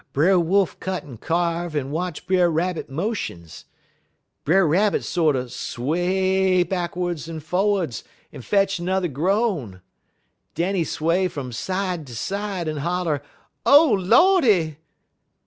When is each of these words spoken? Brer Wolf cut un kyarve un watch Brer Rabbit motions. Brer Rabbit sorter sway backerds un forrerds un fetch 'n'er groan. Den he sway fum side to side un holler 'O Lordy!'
Brer 0.13 0.39
Wolf 0.39 0.79
cut 0.79 1.03
un 1.03 1.19
kyarve 1.19 1.75
un 1.75 1.91
watch 1.91 2.25
Brer 2.25 2.49
Rabbit 2.49 2.89
motions. 2.89 3.65
Brer 4.43 4.67
Rabbit 4.67 5.03
sorter 5.03 5.47
sway 5.47 6.63
backerds 6.63 7.29
un 7.29 7.39
forrerds 7.39 8.01
un 8.33 8.41
fetch 8.41 8.79
'n'er 8.79 9.07
groan. 9.07 9.83
Den 10.55 10.73
he 10.73 10.83
sway 10.83 11.27
fum 11.27 11.51
side 11.51 12.07
to 12.07 12.15
side 12.15 12.67
un 12.67 12.77
holler 12.77 13.21
'O 13.63 13.91
Lordy!' 13.91 14.77